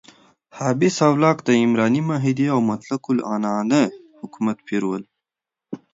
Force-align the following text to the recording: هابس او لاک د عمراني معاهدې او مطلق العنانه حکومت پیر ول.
هابس 0.57 0.95
او 1.07 1.13
لاک 1.23 1.37
د 1.43 1.49
عمراني 1.63 2.01
معاهدې 2.09 2.45
او 2.53 2.59
مطلق 2.71 3.01
العنانه 3.15 3.81
حکومت 4.19 4.57
پیر 4.67 4.83
ول. 4.87 5.03